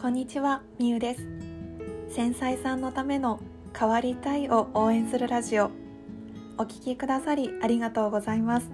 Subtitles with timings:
[0.00, 1.20] こんにちは、みゆです。
[2.08, 3.38] 繊細さんのための
[3.78, 5.70] 変わりたいを応援するラジオ。
[6.56, 8.70] お聞きくださりありがとうございます。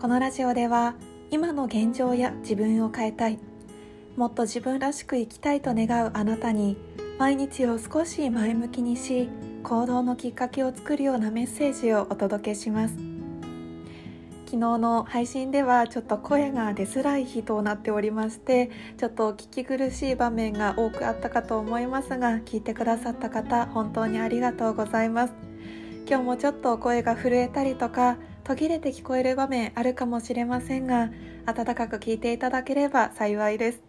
[0.00, 0.94] このラジオでは
[1.30, 3.38] 今の現状や自分を変えたい。
[4.16, 6.78] もっと自分らしく生きたいと願うあなたに
[7.18, 9.28] 毎日を少し前向きにし
[9.62, 13.13] 行動のきっかけを作るようなメッセージをお届けします。
[14.46, 25.34] 昨日の配信ではちょっと声が出づらい日となっておりましてちょっと聞き苦しい場面が多くあったかと思いますが聞いてくださった方本当にありがとうございます。
[26.06, 31.10] 今日もちょっと声が震えたりとか途切れて聞こえる場面あるかもしれませんが
[31.46, 33.82] 温かく聞いていただければ幸いです。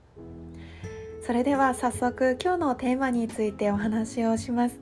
[1.26, 4.80] それでは早速今日のテーマについてお話をします。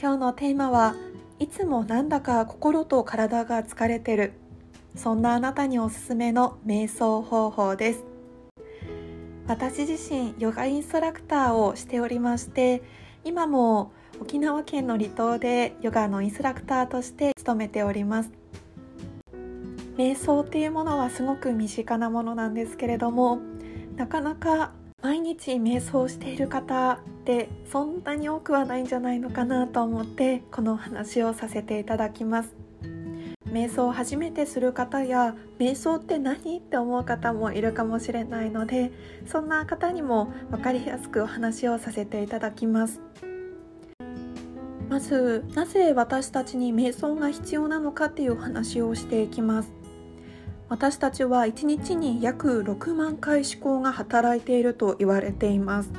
[0.00, 0.96] 今日のテーマは
[1.38, 4.39] いつもなんだか心と体が疲れてる。
[4.96, 8.04] そんなあなたにおすすめの瞑想方法です。
[9.46, 12.82] 私自身ヨガインストラクターをしておりまして
[13.24, 18.30] 今も沖縄県の離島でヨガのインストラクターとして勤めております。
[19.96, 23.38] 瞑想っていうものはすごく身近なものなんですけれども
[23.96, 32.54] なかなか毎日瞑想している方ってそんなに多くはないんじゃないのかなと思ってこの話をさせていただきます。
[33.50, 36.58] 瞑想を初めてする方や瞑想って何？
[36.58, 38.92] って思う方もいるかもしれないので
[39.26, 43.00] そんな方にも分かりやすくお話をさせていただきます。
[44.88, 49.72] まずなぜ私たちに瞑想が必要なのかっていうお話をしていきます。
[50.68, 55.90] 私たちは1日に約6万回思考が働いていると言われています。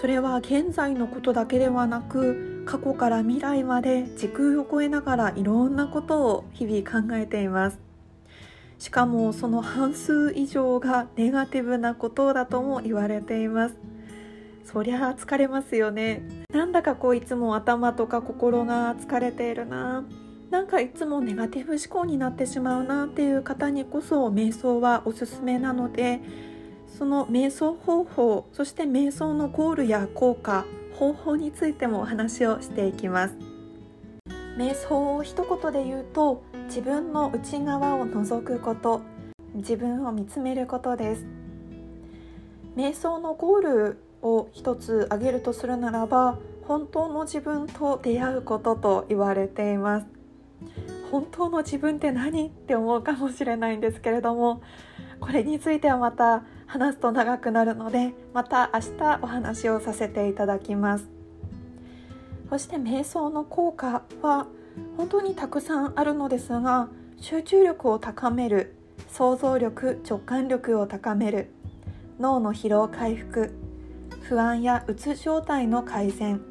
[0.00, 7.78] それは現在のことだけではなく過去から未来まで時空を超えながらいろんなことを日々考えています。
[8.78, 13.76] しかもその半数以上がネガティブなことだとも言われています。
[14.64, 16.22] そりゃ疲れますよね。
[16.52, 20.04] なんだかこういつも頭とか心が疲れているな。
[20.50, 26.20] なんかいつもネガティブ思考になってしまうなっていう方にこそ瞑想はおすすめなので
[26.98, 30.66] その瞑想方法そして瞑想のゴールや効果
[31.02, 33.34] 方法についてもお話をしていきます。
[34.56, 39.00] 瞑想を一言で言うと自分の内側を覗くこと
[39.52, 41.26] 自分を見つめることです。
[42.76, 50.06] 瞑想のゴールを一つ挙げるとするならば本当の自分と出会うことと言われています。
[51.10, 54.62] 本当の自分って何って思うかもしれないんですけれども
[55.22, 61.08] これについてはまた話すと長くなるのでまた明日お話をさせていただきます。
[62.50, 64.46] そして瞑想の効果は
[64.96, 66.88] 本当にたくさんあるのですが
[67.18, 68.74] 集中力を高める
[69.08, 71.50] 想像力直感力を高める
[72.18, 73.54] 脳の疲労回復
[74.22, 76.42] 不安やうつ状態の改善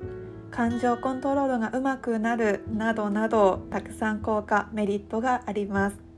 [0.49, 6.10] 感情コントロールがうまくなるなどなどたくさん効果メリットがあります。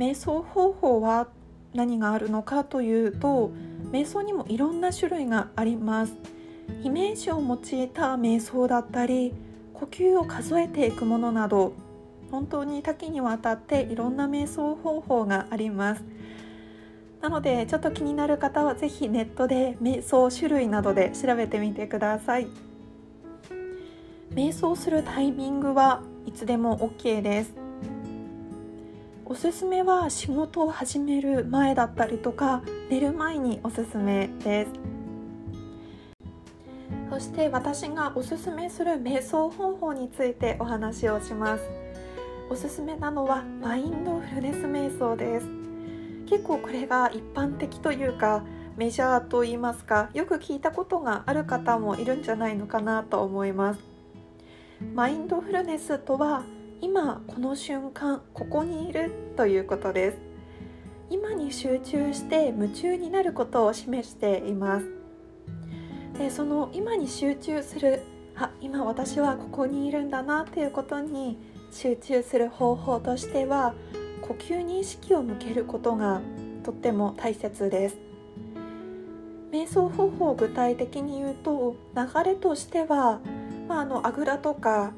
[0.00, 1.28] 瞑想方法は
[1.74, 3.50] 何があるのかというと
[3.92, 6.14] 瞑想にもいろんな種類があります。
[6.82, 9.34] イメージを用いた瞑想だったり
[9.74, 11.74] 呼吸を数えていくものなど
[12.30, 16.04] 本当に多岐にわたっていろんな瞑想方法があります。
[17.20, 22.46] なのでちょっと気になる方は是非ネットで瞑想種類などで調べてみてください。
[24.32, 27.69] 瞑想するタイミングはいつでも OK です。
[29.30, 34.72] おすすめは仕事を始める前だったりとか寝る前におすすめです。
[37.08, 41.62] そして私がおすすめする瞑想方法についてお話をします。
[42.50, 45.46] おすすめなのはマインドフルネス瞑想です。
[46.28, 48.42] 結構これが一般的というか
[48.76, 53.80] メジャーと言いますかよく聞いたことがある方もいるんじゃないのかなと思います。
[54.92, 56.42] マインドフルネスとは
[56.82, 60.18] 今この瞬間ここにいるということです。
[61.10, 64.86] 今に集中して夢中になることを示しています。
[66.16, 68.00] でその今に集中する
[68.34, 71.38] あ今私はここにいるんだなということに
[71.70, 73.74] 集中する方法としては
[74.22, 76.22] 呼吸に意識を向けることが
[76.62, 77.98] とっても大切です。
[79.52, 83.20] 瞑想方法を具体的に言うと流れとしては、
[83.68, 84.92] まあ、あのあぐらとか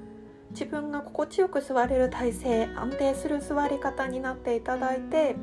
[0.52, 5.37] 自分が心地よく座れる体勢安定する座り方になっていただいて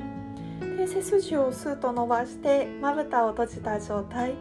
[0.77, 4.35] で背筋をスーッと伸ばしてまぶたを閉じた状態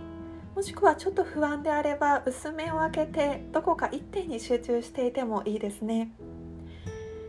[0.55, 6.11] もしくはちょっと不安であれば薄めを開けてどこか一点に集中していてもいいですね。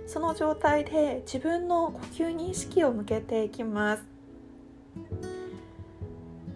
[0.08, 4.04] その状態で自分の呼吸に意識を向けていきます。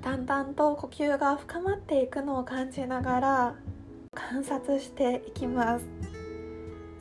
[0.02, 3.56] だんだんと呼吸が深まっていくのを感じながら
[4.16, 5.86] 観察していきます。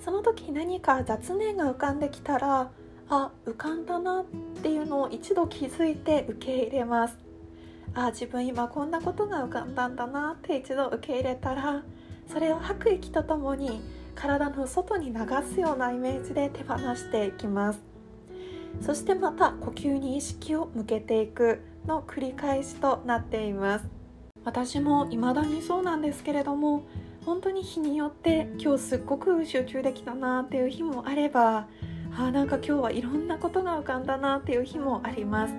[0.05, 2.71] その時何か雑念が浮かんできたら
[3.09, 4.25] あ浮かんだなっ
[4.63, 7.17] ていうのを一度気づいて受け入れます。
[7.95, 11.83] あ自分今こんなことが浮かんだんだなって一度受け入れたら
[12.27, 13.81] それを吐く息とともに
[14.15, 15.21] 体の外に流
[15.53, 17.81] すようなイメージで手放していきます。
[18.81, 23.85] そしてまた呼吸に意識を向けていくの繰り返しとなっています。
[24.45, 26.83] 私も未だにそうなんですけれども
[27.25, 31.69] 本当に日によって今日すっごく集中できたなっていう日もあれば
[32.17, 35.55] あなんか今日はいろんなことが浮かんだなっていう日もあります。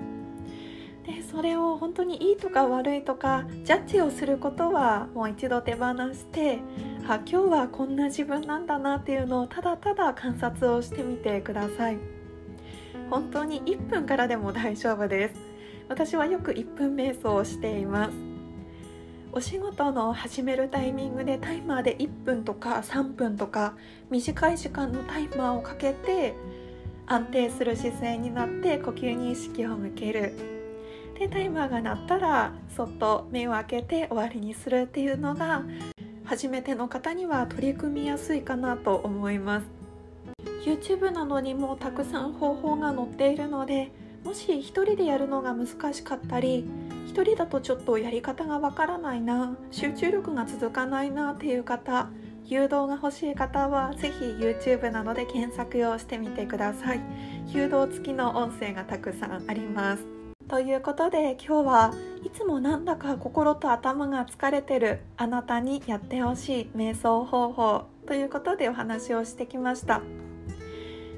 [1.06, 6.60] でそれを本当にいいとか悪いとかジャッジをすることはもう一度手放して
[7.07, 11.98] あ今日はこんな自分なんだなっていうのをただただ観察をしてみてください。
[13.10, 15.36] 本当に1分からでも大丈夫です。
[15.89, 18.33] 私はよく1分瞑想をしています。
[19.36, 23.76] お仕事の始めるタイミングでタイマーで1分とか3分とか
[24.12, 26.36] 短い時間のタイマーをかけて
[27.08, 30.34] 安定する姿勢になって呼吸に意識を向ける。
[31.18, 35.64] でタイマーが鳴ったらそっと目を開けて終わりにするっていうのが
[36.26, 39.68] 初めての方には取り組みやすいかなと思います。
[40.64, 43.92] YouTube などにもたくさん方法が載っているので
[44.24, 46.66] もし1人でやるのが難しかったり
[47.08, 52.10] 1人だとちょっとやり方がわからないな集中力が続かないなっていう方
[52.46, 57.00] 誘導が欲しい方はぜひ YouTube などで検索をしてみてください。
[57.48, 60.06] 誘導付きの音声がたくさんあります。
[60.50, 61.94] ということで今日は
[62.24, 70.02] いつもなんだか心と頭が疲れてるあなたにやってほしい瞑想方法ということでお話をしてきました。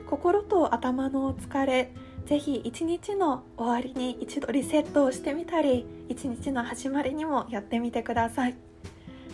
[0.08, 1.92] 心と頭の疲れ
[2.26, 8.56] ぜひ一日の終わりに一度リセットをしてみたり一日の始まりにもやってみてください。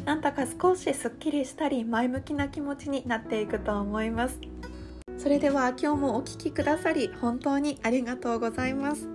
[0.03, 4.39] なんだか少しすっきりしたり前向きな気持ちになっていくと思います。
[5.17, 9.07] それでは今日もお聴きくださり本当にありがとうございます。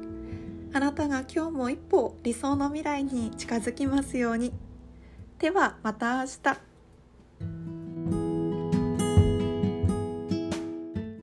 [0.72, 4.52] あなたが今日も一歩理想の未来に近づきますように。
[5.38, 6.75] ではまた明日。